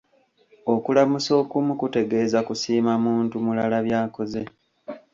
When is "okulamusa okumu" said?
0.73-1.71